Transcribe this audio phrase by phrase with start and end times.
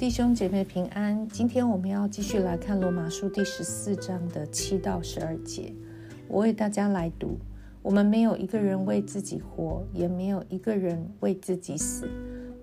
[0.00, 1.28] 弟兄姐妹平安。
[1.28, 5.74] 今天我们要继续来看罗马书第十四章的七到十二节。
[6.26, 7.36] 我为大家来读：
[7.82, 12.08] 我们没有一个人为自己活，也没有一个人为自己死。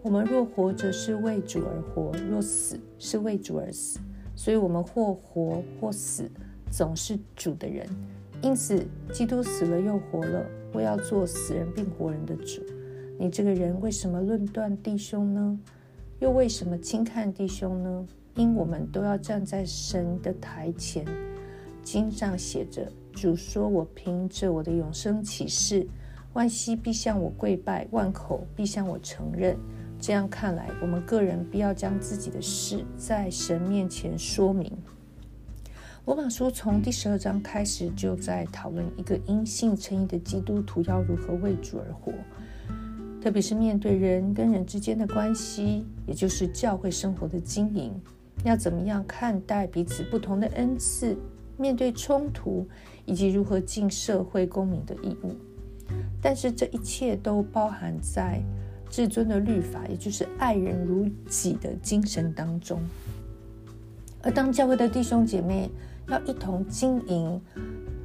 [0.02, 4.00] 我们若活着，是为主而活；若死，是为主而死。
[4.36, 6.28] 所以，我们或活或死，
[6.72, 7.88] 总是主的人。
[8.42, 8.84] 因此，
[9.14, 10.44] 基督死了又活了，
[10.74, 12.64] 我要做死人并活人的主。
[13.20, 15.60] 你这个人为什么论断弟兄呢？
[16.20, 18.08] 又为什么轻看弟兄呢？
[18.34, 21.06] 因我们都要站在神的台前。
[21.84, 25.88] 经上写着：“主说，我凭着我的永生启示，
[26.34, 29.56] 万膝必向我跪拜，万口必向我承认。”
[30.02, 34.72] 这样看来，我们个人必要将自己的事在神面前说明。
[36.06, 42.12] 罗马书从第十二章开始，就在讨论一个因信称义的基督徒要如何为主而活。
[43.28, 47.92] 特别是面对人跟人之间的关系，也就是教会生活的经营，
[48.46, 51.14] 要怎么样看待彼此不同的恩赐？
[51.58, 52.66] 面对冲突，
[53.04, 55.36] 以及如何尽社会公民的义务。
[56.22, 58.42] 但是这一切都包含在
[58.90, 62.80] 至尊的律法，也就是爱人如己的精神当中。
[64.22, 65.70] 而当教会的弟兄姐妹
[66.08, 67.42] 要一同经营、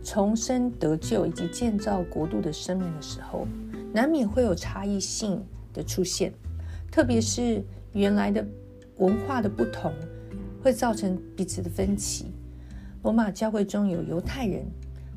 [0.02, 3.46] 重生得救以及建造国度的生命的时候，
[3.92, 6.32] 难免会有差异性的出现，
[6.90, 7.62] 特别是
[7.92, 8.46] 原来的
[8.96, 9.92] 文化的不同，
[10.62, 12.32] 会造成彼此的分歧。
[13.02, 14.64] 罗马教会中有犹太人，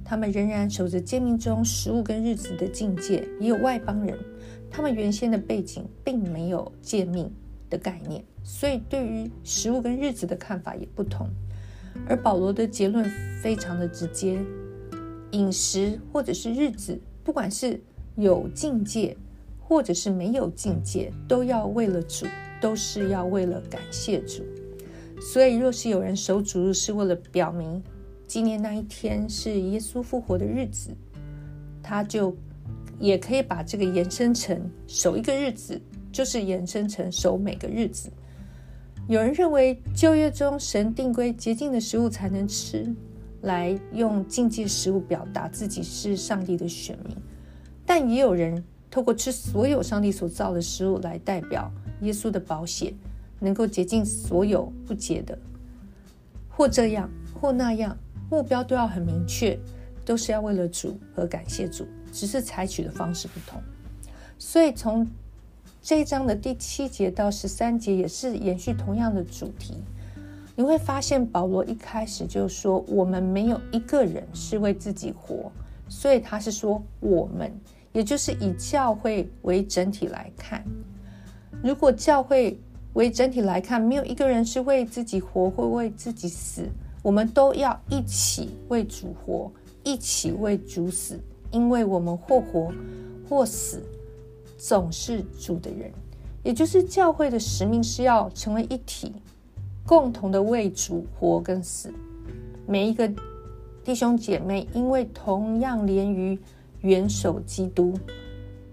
[0.03, 4.17] 他们仍然守着诫命中食物跟日子的境界；也有外邦人，
[4.69, 7.31] 他们原先的背景并没有诫命
[7.69, 11.29] 的概念，所以对于食物跟日子的看法也不同。
[12.09, 13.09] 而保罗的结论
[13.41, 14.37] 非常的直接：
[15.31, 17.79] 饮食或者是日子，不管是
[18.15, 19.15] 有境界，
[19.59, 22.25] 或者是没有境界，都要为了主，
[22.61, 24.43] 都是要为了感谢主。
[25.21, 27.81] 所以，若是有人守主日是为了表明
[28.27, 30.91] 纪念那一天是耶稣复活的日子，
[31.81, 32.35] 他就
[32.99, 38.09] 也可以把这个延伸成守一个日子，就是延伸成守每个日子。
[39.07, 42.91] 有人认为旧约中神定规洁净的食物才能吃，
[43.41, 47.15] 来用境界食物表达自己是上帝的选民。
[47.85, 52.93] 但也有人透过吃所有上帝所造的食物来代表耶稣的宝血，
[53.39, 55.37] 能够洁净所有不洁的，
[56.49, 57.95] 或这样或那样，
[58.29, 59.59] 目标都要很明确，
[60.05, 63.61] 都是要为了主和感谢主，只是采取的方式不同。
[64.39, 65.07] 所以从
[65.81, 69.75] 这一章的第七节到十三节也是延续同样的主题。
[70.55, 75.51] 你会发现保罗一开始就说：“我们没有一个人是为自己活。”
[75.87, 77.51] 所以他是说我们。
[77.95, 80.61] 也就是以教会为整体来看，
[81.63, 82.59] 如果教会
[82.91, 86.67] 为整体来看，没有一个人是为自己活或为自己死，
[87.01, 89.49] 我们都要一起为主活，
[89.81, 91.17] 一起为主死，
[91.51, 92.69] 因为我们或活
[93.29, 93.81] 或死，
[94.57, 95.89] 总是主的人。
[96.43, 99.13] 也就是教会的使命是要成为一体，
[99.87, 101.93] 共同的为主活跟死。
[102.67, 103.09] 每一个
[103.85, 106.37] 弟兄姐妹，因为同样连于。
[106.85, 107.95] 元首基督，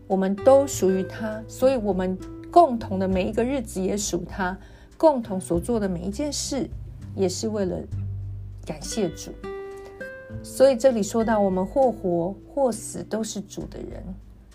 [0.06, 2.16] 我们都属于他，所以我们
[2.50, 4.56] 共同的每一个日子也属他，
[4.98, 6.68] 共同所做的每一件事
[7.16, 7.78] 也是为了
[8.66, 9.30] 感谢主。
[10.42, 14.02] 所以这里说到，我们或活或死都是主的人，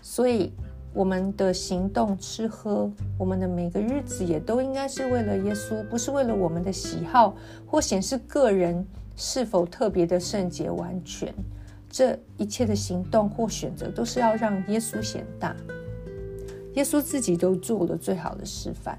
[0.02, 0.52] 所以
[0.94, 2.88] 我们的行动、吃喝，
[3.18, 7.34] 我们的每个日子也都应该是为了耶稣，不是为了我们的喜好
[7.66, 8.86] 或显示个人
[9.16, 11.34] 是否特别的圣洁完全。
[11.90, 15.54] 这一切的行动或选择，都是要让耶稣显大。
[16.74, 18.98] 耶稣自己都做了最好的示范。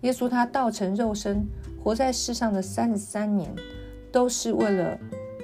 [0.00, 1.46] 耶稣他道成肉身，
[1.82, 3.54] 活在世上的三十三年，
[4.10, 4.98] 都是为了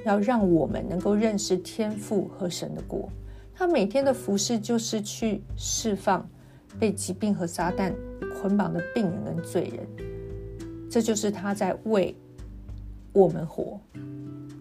[0.04, 3.08] 要让我们能够认识天父和神的国。
[3.54, 6.28] 他每天的服饰就是去释放
[6.78, 7.94] 被疾病和撒旦
[8.40, 9.86] 捆绑的病人跟罪人。
[10.90, 12.16] 这就是他在为
[13.12, 13.78] 我们活。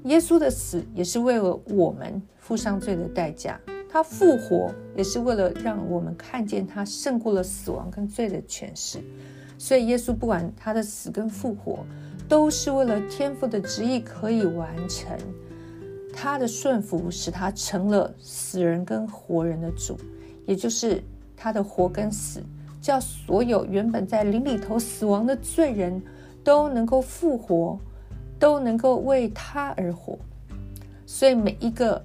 [0.05, 3.59] 耶稣的死也是为了我们付上罪的代价，
[3.89, 8.99] 他复活也是为了让我们看见他胜过了死亡跟罪的权势。
[9.57, 11.79] 所以，耶稣不管他的死跟复活，
[12.29, 15.17] 都是为了天父的旨意可以完成。
[16.13, 19.97] 他的顺服使他成了死人跟活人的主，
[20.45, 21.03] 也就是
[21.35, 22.41] 他的活跟死，
[22.81, 26.01] 叫所有原本在灵里头死亡的罪人
[26.43, 27.77] 都能够复活。
[28.39, 30.17] 都能够为他而活，
[31.05, 32.03] 所以每一个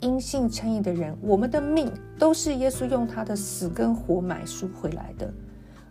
[0.00, 5.32] 因信称义的人，我们的命都是耶稣用他的死跟活买赎回来的。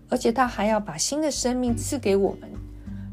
[0.07, 2.49] 而且他还要把新的生命赐给我们，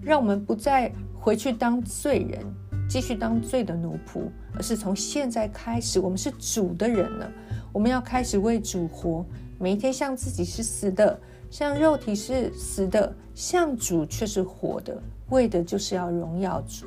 [0.02, 2.44] 让我们不再回去当罪人，
[2.86, 4.24] 继续当罪的奴仆，
[4.54, 7.32] 而是从现在开始，我们是主的人了。
[7.72, 9.24] 我们要开始为主活，
[9.58, 11.18] 每一天像自己是死的，
[11.50, 15.02] 像肉体是死的，像主却是活的，
[15.32, 16.86] 为的就是要荣耀主。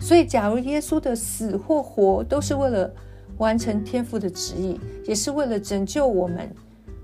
[0.00, 2.90] 所以，假如耶稣的死或活都是为了
[3.36, 6.48] 完成天父的旨意，也是为了拯救我们，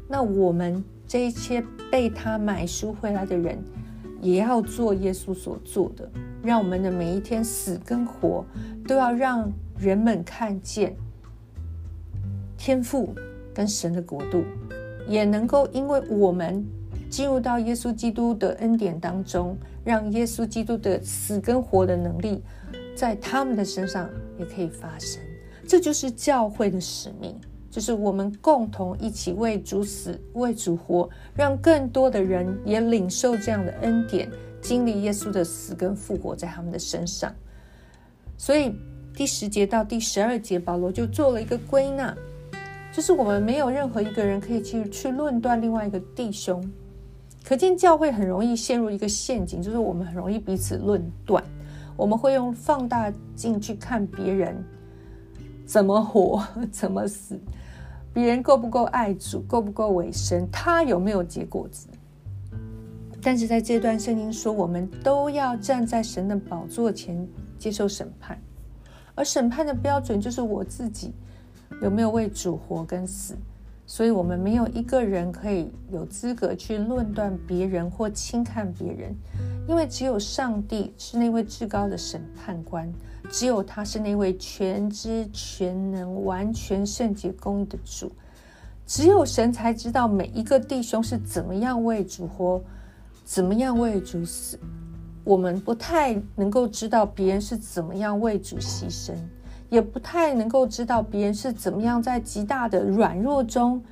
[0.08, 3.58] 那我们这一切被他买赎回来的人，
[4.20, 6.08] 也要做耶稣所做的，
[6.40, 8.44] 让我们的每一天死跟活，
[8.86, 10.96] 都要让人们看见
[12.56, 13.12] 天父
[13.52, 14.44] 跟神的国度，
[15.08, 16.64] 也能够因为我们
[17.14, 22.42] 进入到耶稣基督的恩典当中，让耶稣基督的死跟活的能力。
[22.96, 25.22] 在他们的身上也可以发生，
[25.64, 27.32] 这就是教会的使命，
[27.70, 34.28] 就是我们共同一起为主死、为主活，让更多的人也领受这样的恩典，
[34.60, 37.32] 经历耶稣的死跟复活在他们的身上。
[38.36, 38.74] 所以
[39.14, 42.12] 第十节到第十二节，保罗就做了一个归纳，
[42.92, 46.60] 就是我们没有任何一个人可以去去论断另外一个弟兄。
[47.46, 51.44] 可见教会很容易陷入一个陷阱，就是我们很容易彼此论断。
[51.94, 54.56] 我们会用放大镜去看别人
[55.66, 56.42] 怎么活、
[56.72, 57.38] 怎么死，
[58.12, 61.86] 别人够不够爱主、够不够委身，他有没有结果子。
[63.22, 68.38] 但是在这段圣经说，我们都要站在神的宝座前接受审判，
[69.14, 71.12] 而审判的标准就是我自己
[71.82, 73.36] 有没有为主活跟死。
[73.86, 79.14] 所以，我们没有一个人可以有资格去论断别人或轻看别人，
[79.68, 82.90] 因为只有上帝是那位至高的审判官，
[83.30, 88.10] 只有他是那位全知全能、完全圣洁公义的主，
[88.86, 92.62] 只有神才知道每一个弟兄是怎么样为主活，
[93.22, 94.58] 怎么样为主死。
[95.24, 99.12] 我们不太能够知道别人是怎么样为主牺牲。
[99.74, 103.82] 也不太能够知道别人是怎么样在极大的软弱中，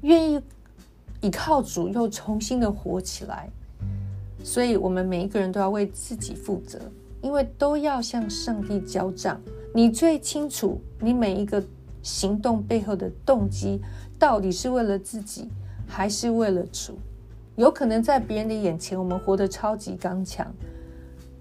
[0.00, 0.42] 愿意
[1.20, 3.48] 依靠主又重新的活起来。
[4.42, 6.80] 所以，我们每一个人都要为自己负责，
[7.22, 9.40] 因为都要向上帝交账。
[9.72, 11.62] 你最清楚你每一个
[12.02, 13.80] 行动背后的动机，
[14.18, 15.48] 到底是为了自己，
[15.86, 16.98] 还是为了主？
[17.54, 20.52] 有可能在别人的眼前，我们活得超级刚强。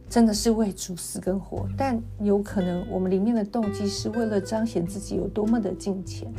[0.09, 6.31] 真的是为主死跟活，但有可能我们里面的动机是为了彰显自己有多么的敬虔，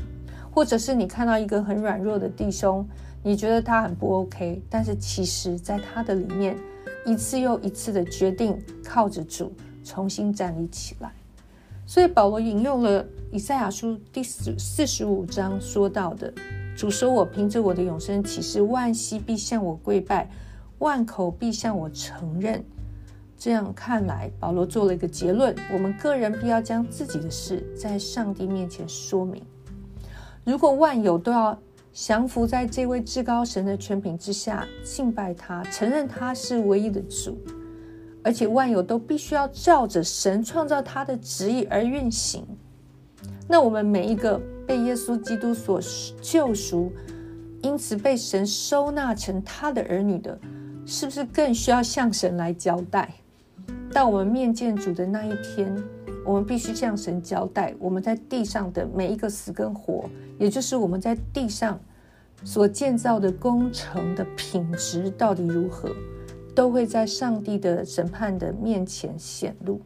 [0.50, 2.86] 或者是你看到一个很软弱的弟兄，
[3.22, 6.56] 你觉得他很不 OK，但是其实在他的里面，
[7.04, 9.52] 一次又一次的决定靠着主
[9.84, 11.12] 重新站立起来。
[11.84, 16.32] 所以保罗引用了以赛亚书第四四十五章说到的
[16.74, 20.28] ：“主说我凭着我的永生启示，万膝必向我跪拜，
[20.78, 22.64] 万口必向我承认。”
[23.38, 29.40] 这样看来，保罗做了一个结论：我们个人必要将自己的事在上帝面前说明。
[30.44, 31.56] 如果万有都要
[31.92, 37.38] 降服在这位至高神的权柄之下，敬拜他，承认他是唯一的主，
[38.24, 42.44] 而且万有都必须要照着神创造他的旨意而运行，
[43.46, 45.80] 那我们每一个被耶稣基督所
[46.20, 46.92] 救赎，
[47.62, 50.36] 因此被神收纳成他的儿女的，
[50.84, 53.14] 是不是更需要向神来交代？
[53.98, 55.76] 到我们面见主的那一天，
[56.24, 61.76] 我们必须向神交代，我们在地上的每一个死跟活，也就是我们在地上
[62.44, 65.90] 所建造的工程的品质到底如何，
[66.54, 69.80] 都会在上帝的审判的面前显露。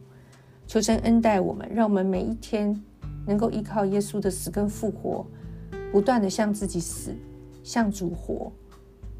[0.67, 2.79] 求神恩待我们，让我们每一天
[3.25, 5.25] 能够依靠耶稣的死跟复活，
[5.91, 7.15] 不断的向自己死，
[7.63, 8.51] 向主活。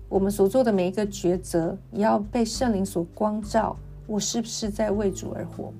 [0.07, 3.75] 我们所做的每一个抉择，也要被圣灵所光照。
[4.05, 5.73] 我是不是在为主而活？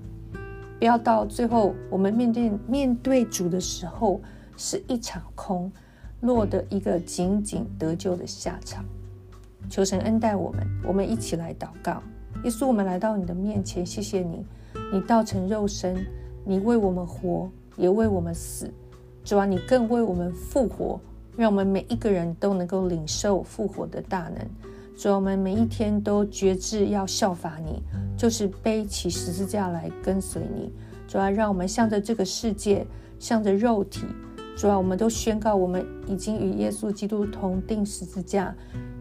[0.79, 4.19] 不要到最后，我们面对面对主的时候，
[4.57, 5.71] 是一场空，
[6.21, 8.83] 落得一个仅仅得救的下场。
[9.69, 12.03] 求神恩待我们，我们一起来祷告。
[12.43, 14.45] 耶稣，我们来到你的面前，谢谢你，
[14.91, 16.05] 你道成肉身，
[16.43, 18.69] 你为我们活，也为我们死。
[19.23, 20.99] 主啊，你更为我们复活，
[21.37, 24.72] 让我们每一个人都能够领受复活的大能。
[24.95, 27.81] 主，我们每一天都决志要效法你，
[28.15, 30.71] 就是背起十字架来跟随你。
[31.07, 32.85] 主要让我们向着这个世界，
[33.19, 34.05] 向着肉体，
[34.55, 38.55] 主要我们都宣告，我们已经与耶稣基督同定十字架，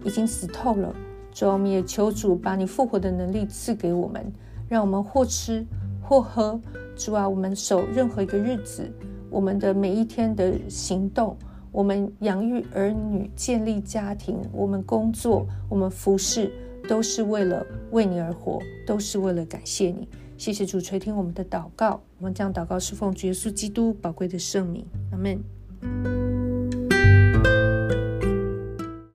[0.04, 0.94] 已经死透了。
[1.32, 4.24] 主，我们也求主把你复活的能力赐给我们，
[4.68, 5.64] 让我们或吃
[6.02, 6.60] 或喝。
[6.96, 8.90] 主啊，我们守任何一个日子，
[9.30, 11.36] 我们的每一天的行动，
[11.72, 16.52] 我们养育儿女、建立家庭，我们工作、我们服侍，
[16.86, 20.06] 都是为了为你而活，都是为了感谢你。
[20.36, 26.21] 谢谢主垂听我们的祷告，我们将祷告是奉耶稣基督宝贵的圣名，阿门。